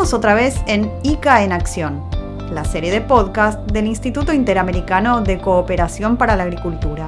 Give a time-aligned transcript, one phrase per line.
[0.00, 2.02] Estamos otra vez en ICA en Acción,
[2.50, 7.06] la serie de podcast del Instituto Interamericano de Cooperación para la Agricultura.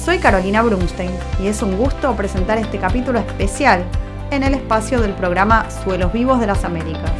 [0.00, 1.10] Soy Carolina Brunstein
[1.42, 3.82] y es un gusto presentar este capítulo especial
[4.30, 7.10] en el espacio del programa Suelos Vivos de las Américas.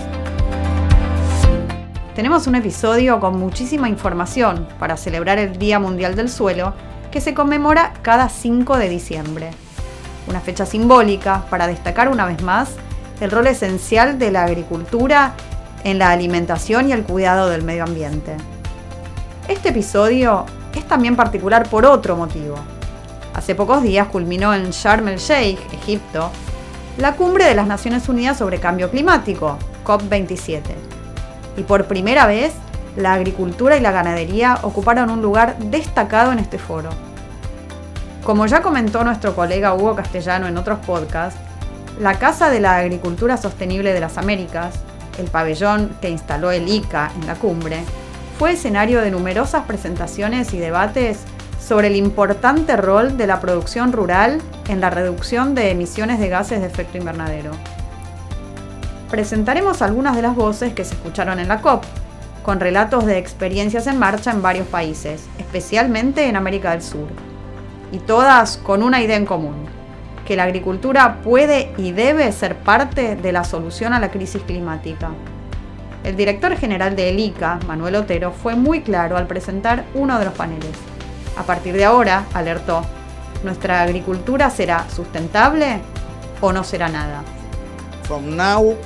[2.14, 6.74] Tenemos un episodio con muchísima información para celebrar el Día Mundial del Suelo
[7.10, 9.50] que se conmemora cada 5 de diciembre.
[10.28, 12.76] Una fecha simbólica para destacar una vez más
[13.20, 15.34] el rol esencial de la agricultura
[15.84, 18.36] en la alimentación y el cuidado del medio ambiente.
[19.48, 22.56] Este episodio es también particular por otro motivo.
[23.34, 26.30] Hace pocos días culminó en Sharm el Sheikh, Egipto,
[26.98, 30.62] la cumbre de las Naciones Unidas sobre Cambio Climático, COP27.
[31.56, 32.52] Y por primera vez,
[32.96, 36.90] la agricultura y la ganadería ocuparon un lugar destacado en este foro.
[38.24, 41.40] Como ya comentó nuestro colega Hugo Castellano en otros podcasts,
[42.00, 44.74] la Casa de la Agricultura Sostenible de las Américas,
[45.18, 47.84] el pabellón que instaló el ICA en la cumbre,
[48.38, 51.18] fue escenario de numerosas presentaciones y debates
[51.62, 56.62] sobre el importante rol de la producción rural en la reducción de emisiones de gases
[56.62, 57.50] de efecto invernadero.
[59.10, 61.84] Presentaremos algunas de las voces que se escucharon en la COP,
[62.42, 67.08] con relatos de experiencias en marcha en varios países, especialmente en América del Sur,
[67.92, 69.79] y todas con una idea en común
[70.30, 75.10] que la agricultura puede y debe ser parte de la solución a la crisis climática.
[76.04, 80.34] El director general de ELICA, Manuel Otero, fue muy claro al presentar uno de los
[80.34, 80.70] paneles.
[81.36, 82.82] A partir de ahora, alertó,
[83.42, 85.80] ¿nuestra agricultura será sustentable
[86.40, 87.24] o no será nada?
[88.04, 88.76] From now,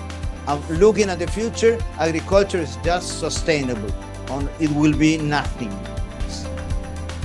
[0.70, 3.90] looking at the future, agriculture is just sustainable.
[4.60, 5.68] It will be nothing.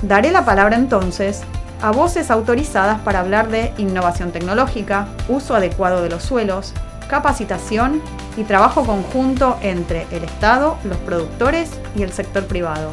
[0.02, 1.42] Daré la palabra entonces
[1.82, 6.74] a voces autorizadas para hablar de innovación tecnológica, uso adecuado de los suelos,
[7.10, 8.02] capacitación
[8.38, 12.92] y trabajo conjunto entre el Estado, los productores y el sector privado.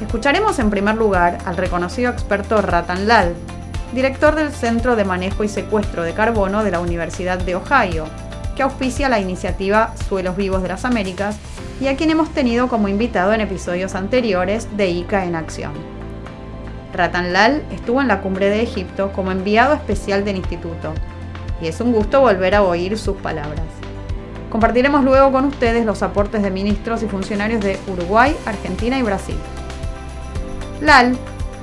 [0.00, 3.34] Escucharemos en primer lugar al reconocido experto Ratan Lal,
[3.92, 8.06] director del Centro de Manejo y Secuestro de Carbono de la Universidad de Ohio,
[8.56, 11.36] que auspicia la iniciativa Suelos Vivos de las Américas
[11.80, 16.01] y a quien hemos tenido como invitado en episodios anteriores de ICA en Acción.
[16.92, 20.92] Ratan Lal estuvo en la cumbre de Egipto como enviado especial del instituto,
[21.60, 23.64] y es un gusto volver a oír sus palabras.
[24.50, 29.36] Compartiremos luego con ustedes los aportes de ministros y funcionarios de Uruguay, Argentina y Brasil.
[30.82, 31.16] Lal,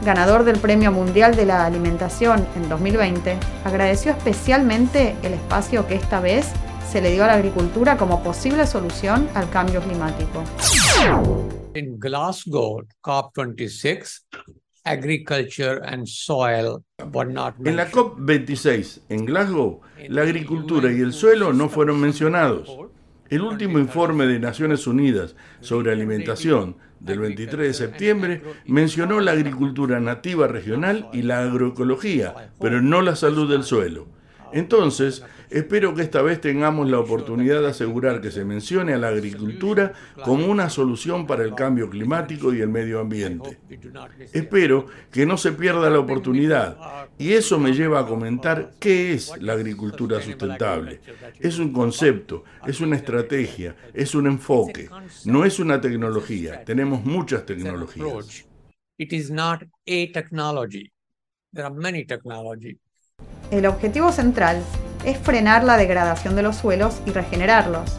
[0.03, 6.19] ganador del Premio Mundial de la Alimentación en 2020, agradeció especialmente el espacio que esta
[6.19, 6.47] vez
[6.89, 10.43] se le dio a la agricultura como posible solución al cambio climático.
[11.75, 14.23] En Glasgow, COP26,
[14.83, 16.83] agriculture and soil
[17.65, 22.69] En la COP26 en Glasgow, la agricultura y el suelo no fueron mencionados.
[23.29, 29.99] El último informe de Naciones Unidas sobre alimentación del 23 de septiembre mencionó la agricultura
[29.99, 34.07] nativa regional y la agroecología, pero no la salud del suelo.
[34.53, 39.09] Entonces, espero que esta vez tengamos la oportunidad de asegurar que se mencione a la
[39.09, 39.93] agricultura
[40.23, 43.59] como una solución para el cambio climático y el medio ambiente.
[44.33, 46.77] Espero que no se pierda la oportunidad
[47.17, 51.01] y eso me lleva a comentar qué es la agricultura sustentable.
[51.39, 54.89] Es un concepto, es una estrategia, es un enfoque,
[55.25, 56.63] no es una tecnología.
[56.63, 58.45] Tenemos muchas tecnologías.
[58.97, 59.13] It
[63.51, 64.61] el objetivo central
[65.05, 67.97] es frenar la degradación de los suelos y regenerarlos.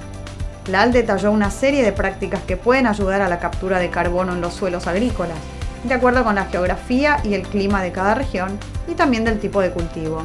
[0.66, 4.40] LAL detalló una serie de prácticas que pueden ayudar a la captura de carbono en
[4.40, 5.38] los suelos agrícolas,
[5.84, 9.60] de acuerdo con la geografía y el clima de cada región y también del tipo
[9.60, 10.22] de cultivo.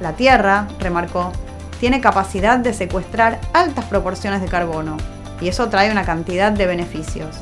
[0.00, 1.32] La tierra, remarcó,
[1.80, 4.96] tiene capacidad de secuestrar altas proporciones de carbono
[5.40, 7.36] y eso trae una cantidad de beneficios.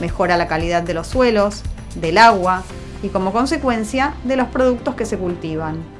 [0.00, 1.62] Mejora la calidad de los suelos,
[1.96, 2.62] del agua
[3.02, 5.99] y como consecuencia de los productos que se cultivan.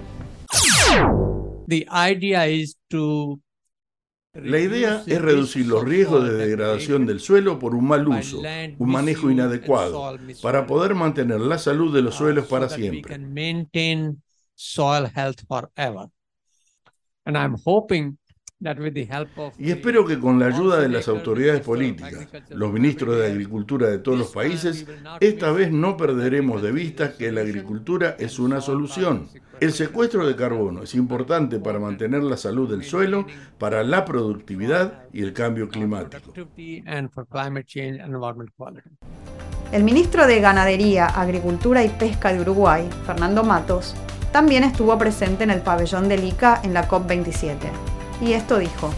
[4.32, 8.40] La idea es reducir los riesgos de degradación del suelo por un mal uso,
[8.78, 13.19] un manejo inadecuado, para poder mantener la salud de los suelos para siempre.
[19.59, 23.99] Y espero que con la ayuda de las autoridades políticas, los ministros de Agricultura de
[23.99, 24.87] todos los países,
[25.21, 29.29] esta vez no perderemos de vista que la agricultura es una solución.
[29.61, 33.27] El secuestro de carbono es importante para mantener la salud del suelo,
[33.59, 36.33] para la productividad y el cambio climático.
[39.73, 43.95] El ministro de Ganadería, Agricultura y Pesca de Uruguay, Fernando Matos,
[44.33, 47.89] también estuvo presente en el pabellón del ICA en la COP27
[48.20, 48.90] y esto dijo.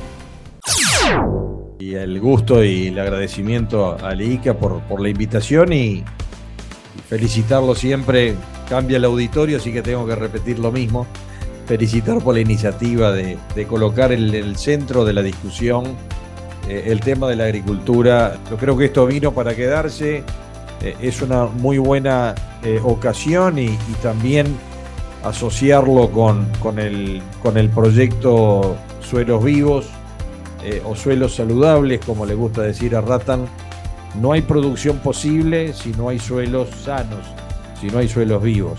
[1.78, 6.04] Y el gusto y el agradecimiento a ICA por, por la invitación y
[7.08, 8.36] felicitarlo siempre.
[8.68, 11.06] Cambia el auditorio, así que tengo que repetir lo mismo.
[11.66, 13.36] Felicitar por la iniciativa de,
[13.68, 15.84] colocar en el centro de la discusión
[16.68, 18.38] eh, el tema de la agricultura.
[18.50, 20.24] Yo creo que esto vino para quedarse.
[20.80, 24.46] Eh, es una muy buena eh, ocasión y, y, también
[25.22, 29.88] asociarlo con, con, el, con el proyecto Suelos Vivos
[30.84, 33.48] o Suelos Saludables, como le gusta decir a Ratan
[34.20, 37.26] no hay producción posible si no hay suelos sanos,
[37.80, 38.78] si no hay suelos vivos.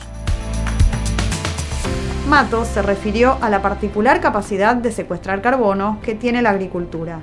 [2.30, 7.20] Matos se refirió a la particular capacidad de secuestrar carbono que tiene la agricultura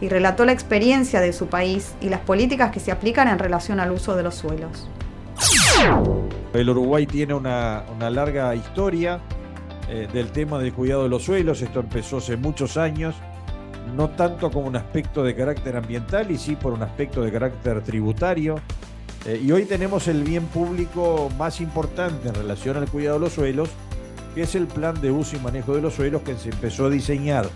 [0.00, 3.78] y relató la experiencia de su país y las políticas que se aplican en relación
[3.78, 4.88] al uso de los suelos.
[6.52, 9.20] El Uruguay tiene una, larga historia
[9.88, 13.14] eh, del tema del cuidado de los suelos, esto empezó hace muchos años
[13.94, 17.82] no tanto como un aspecto de carácter ambiental y sí por un aspecto de carácter
[17.82, 18.56] tributario.
[19.26, 23.32] Eh, y hoy tenemos el bien público más importante en relación al cuidado de los
[23.32, 23.68] suelos,
[24.34, 26.90] que es el plan de uso y manejo de los suelos que se empezó a
[26.90, 27.48] diseñar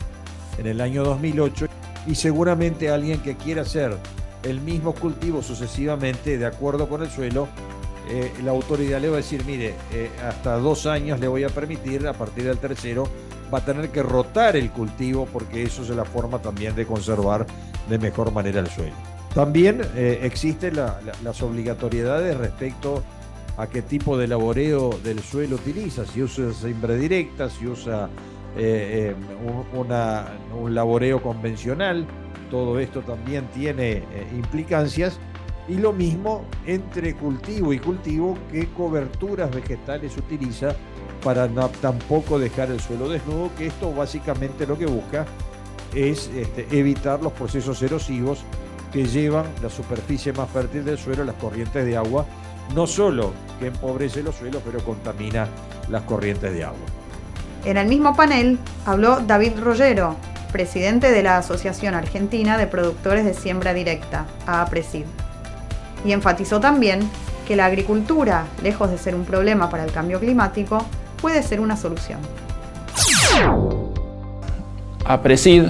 [0.59, 1.67] en el año 2008
[2.07, 3.97] y seguramente alguien que quiera hacer
[4.45, 7.49] el mismo cultivo sucesivamente de acuerdo con el suelo,
[8.11, 11.49] eh, la autoridad le va a decir, mire, eh, hasta dos años le voy a
[11.49, 13.09] permitir, a partir del tercero,
[13.53, 17.47] va a tener que rotar el cultivo porque eso es la forma también de conservar
[17.89, 18.95] de mejor manera el suelo.
[19.35, 23.03] También eh, existen las obligatoriedades respecto
[23.57, 28.09] a qué tipo de laboreo del suelo utiliza, si usa siembra directa, si usa
[29.75, 32.07] un laboreo convencional,
[32.51, 34.03] todo esto también tiene
[34.35, 35.21] implicancias.
[35.69, 40.75] Y lo mismo entre cultivo y cultivo, qué coberturas vegetales utiliza
[41.23, 41.49] para
[41.81, 45.27] tampoco dejar el suelo desnudo, que esto básicamente lo que busca
[45.95, 48.45] es este, evitar los procesos erosivos
[48.93, 52.25] que llevan la superficie más fértil del suelo, las corrientes de agua,
[52.75, 55.49] no solo que empobrece los suelos, pero contamina
[55.91, 56.87] las corrientes de agua.
[57.65, 60.17] En el mismo panel habló David Rollero,
[60.53, 65.05] presidente de la Asociación Argentina de Productores de Siembra Directa, AAPRESID,
[66.05, 67.01] y enfatizó también
[67.47, 70.85] que la agricultura, lejos de ser un problema para el cambio climático,
[71.21, 72.19] puede ser una solución.
[75.07, 75.65] APRESID,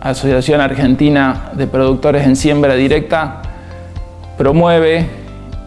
[0.00, 3.42] Asociación Argentina de Productores en Siembra Directa,
[4.36, 5.06] promueve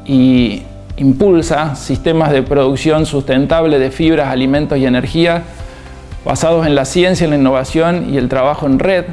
[0.06, 0.64] y
[0.98, 5.44] impulsa sistemas de producción sustentable de fibras, alimentos y energía
[6.26, 9.06] basados en la ciencia, en la innovación y el trabajo en red,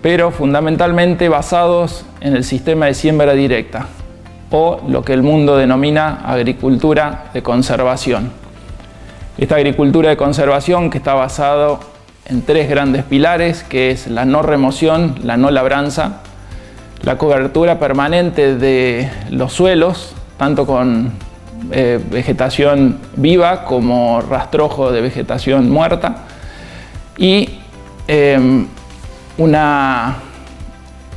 [0.00, 3.88] pero fundamentalmente basados en el sistema de siembra directa
[4.50, 8.32] o lo que el mundo denomina agricultura de conservación.
[9.38, 11.80] Esta agricultura de conservación que está basado
[12.26, 16.20] en tres grandes pilares, que es la no remoción, la no labranza,
[17.02, 21.12] la cobertura permanente de los suelos, tanto con
[21.72, 26.24] eh, vegetación viva como rastrojo de vegetación muerta,
[27.16, 27.58] y
[28.06, 28.66] em,
[29.38, 30.16] una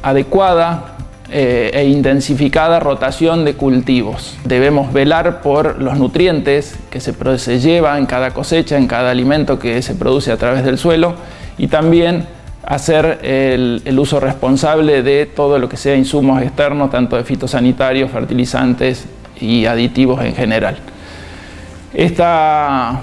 [0.01, 0.92] adecuada
[1.29, 4.37] eh, e intensificada rotación de cultivos.
[4.45, 9.57] Debemos velar por los nutrientes que se, se lleva en cada cosecha, en cada alimento
[9.57, 11.15] que se produce a través del suelo
[11.57, 12.27] y también
[12.63, 19.05] hacer el, uso responsable de todo lo que sea insumos externos, tanto de fitosanitarios, fertilizantes
[19.39, 20.77] y aditivos en general.
[21.93, 23.01] Esta,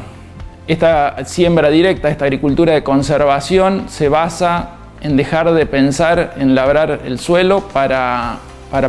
[0.67, 7.01] esta siembra directa, esta agricultura de conservación se basa en dejar de pensar en labrar
[7.05, 8.39] el suelo para,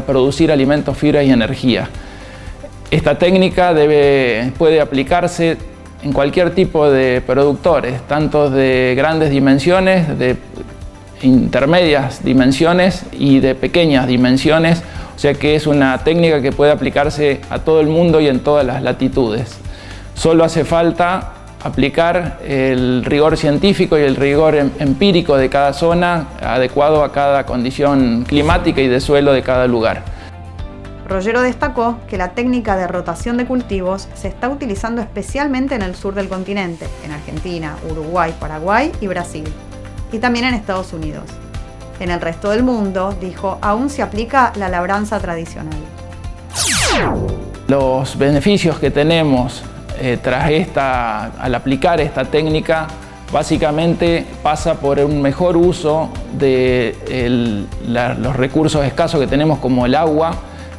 [0.05, 1.89] producir alimentos, fibra y energía.
[2.89, 5.57] Esta técnica debe, puede aplicarse
[6.03, 10.35] en cualquier tipo de productores, tanto de grandes dimensiones, de
[11.21, 14.81] intermedias dimensiones y de pequeñas dimensiones,
[15.15, 18.39] o sea que es una técnica que puede aplicarse a todo el mundo y en
[18.39, 19.57] todas las latitudes.
[20.15, 26.27] Solo hace falta aplicar el rigor científico y el rigor em, empírico de cada zona
[26.41, 30.03] adecuado a cada condición climática y de suelo de cada lugar.
[31.07, 35.93] Rollero destacó que la técnica de rotación de cultivos se está utilizando especialmente en el
[35.93, 39.43] sur del continente, en Argentina, Uruguay, Paraguay y Brasil,
[40.13, 41.25] y también en Estados Unidos.
[41.99, 45.75] En el resto del mundo, dijo, aún se aplica la labranza tradicional.
[47.67, 49.63] Los beneficios que tenemos
[50.03, 52.87] eh, tras esta, al aplicar esta técnica,
[53.31, 60.31] básicamente pasa por un mejor uso de los recursos escasos que tenemos como el agua,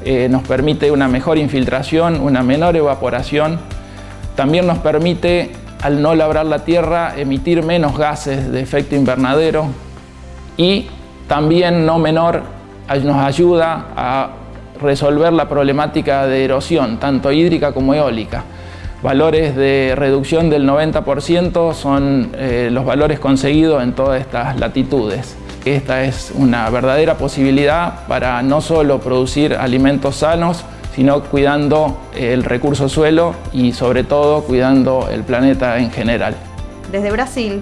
[0.04, 3.60] eh, nos permite una mejor infiltración, una menor evaporación,
[4.34, 5.52] también nos permite,
[5.82, 9.66] al no labrar la tierra, emitir menos gases de efecto invernadero
[10.56, 10.88] y
[11.28, 12.42] también no menor
[13.04, 14.30] nos ayuda a
[14.80, 18.42] resolver la problemática de erosión, tanto hídrica como eólica.
[19.02, 25.34] Valores de reducción del 90% son eh, los valores conseguidos en todas estas latitudes.
[25.64, 32.88] Esta es una verdadera posibilidad para no solo producir alimentos sanos, sino cuidando el recurso
[32.88, 36.36] suelo y sobre todo cuidando el planeta en general.
[36.92, 37.60] Desde Brasil,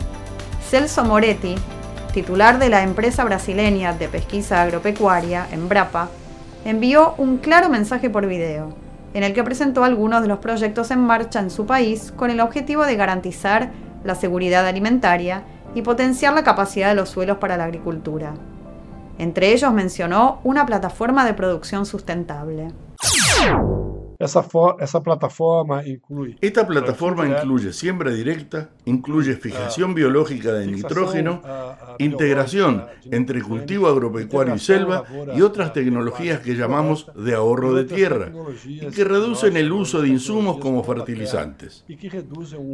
[0.69, 1.55] Celso Moretti,
[2.13, 6.11] titular de la empresa brasileña de pesquisa agropecuaria, Embrapa,
[6.67, 8.75] envió un claro mensaje por video,
[9.15, 12.41] en el que presentó algunos de los proyectos en marcha en su país con el
[12.41, 13.71] objetivo de garantizar
[14.05, 15.43] la seguridad alimentaria
[15.75, 18.35] y potenciar la capacidad de los suelos para la agricultura.
[19.19, 22.69] Entre ellos mencionó una plataforma de producción sustentable.
[24.21, 24.47] Essa,
[24.79, 26.37] essa plataforma inclui.
[26.43, 31.41] Esta plataforma incluye siembra directa, incluye fijación biológica de nitrógeno,
[31.99, 38.31] integración entre cultivo agropecuario y selva y otras tecnologías que llamamos de ahorro de tierra
[38.67, 41.83] y que reducen el uso de insumos como fertilizantes.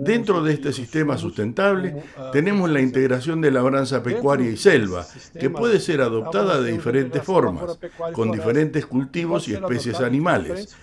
[0.03, 5.07] Dentro de este sistema sustentable tenemos la integración de labranza pecuaria y selva,
[5.39, 7.79] que puede ser adoptada de diferentes formas,
[8.13, 10.77] con diferentes cultivos y especies animales,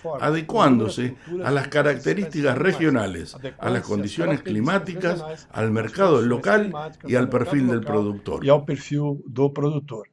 [0.54, 6.72] adecuándose a las características regionales, a las condiciones climáticas, al mercado local
[7.04, 8.44] y al perfil del productor.
[8.44, 10.08] E ao perfil do produtor.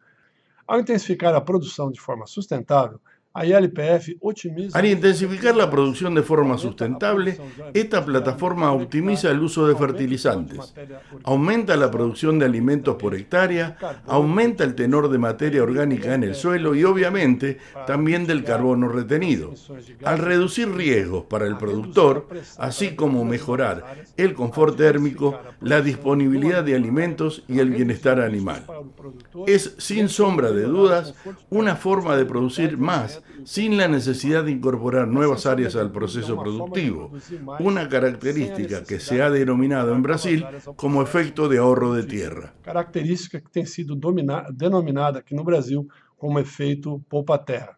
[0.67, 3.00] Ao intensificar a produção de forma sustentável,
[3.33, 7.39] Al intensificar la producción de forma sustentable,
[7.73, 10.73] esta plataforma optimiza el uso de fertilizantes,
[11.23, 16.35] aumenta la producción de alimentos por hectárea, aumenta el tenor de materia orgánica en el
[16.35, 19.53] suelo y obviamente también del carbono retenido.
[20.03, 26.75] Al reducir riesgos para el productor, así como mejorar el confort térmico, la disponibilidad de
[26.75, 28.65] alimentos y el bienestar animal.
[29.47, 31.13] Es sin sombra de dudas
[31.50, 37.11] una forma de producir más sin la necesidad de incorporar nuevas áreas al proceso productivo,
[37.59, 42.53] una característica que se ha denominado en Brasil como efecto de ahorro de tierra.
[42.61, 43.95] Característica que tem sido
[44.51, 45.87] denominada aquí no Brasil
[46.17, 47.77] como efecto poupa terra.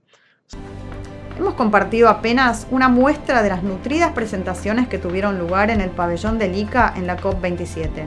[1.37, 6.37] Hemos compartido apenas una muestra de las nutridas presentaciones que tuvieron lugar en el pabellón
[6.37, 8.05] del ICA en la COP27.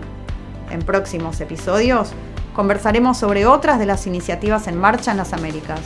[0.71, 2.13] En próximos episodios
[2.55, 5.81] conversaremos sobre otras de las iniciativas en marcha en las Américas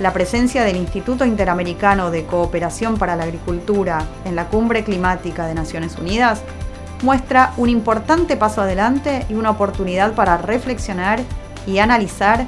[0.00, 5.54] la presencia del Instituto Interamericano de Cooperación para la Agricultura en la Cumbre Climática de
[5.54, 6.42] Naciones Unidas
[7.02, 11.20] muestra un importante paso adelante y una oportunidad para reflexionar
[11.66, 12.46] y analizar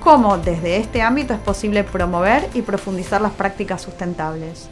[0.00, 4.68] cómo desde este ámbito es posible promover y profundizar las prácticas sustentables.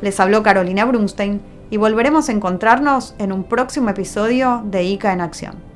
[0.00, 1.40] Les habló Carolina Brunstein
[1.70, 5.71] y volveremos a encontrarnos en un próximo episodio de ICA en Acción.